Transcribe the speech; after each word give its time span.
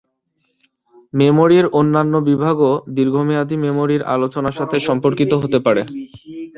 মেমরির 1.13 1.65
অন্যান্য 1.79 2.13
বিভাগও 2.29 2.71
দীর্ঘমেয়াদী 2.97 3.55
মেমরির 3.57 4.03
আলোচনার 4.15 4.57
সাথে 4.59 4.77
সম্পর্কিত 4.87 5.31
হতে 5.41 5.59
পারে। 5.65 5.81